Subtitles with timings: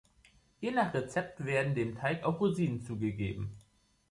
[0.63, 3.55] Je nach Rezept werden dem Teig auch Rosinen zugegeben.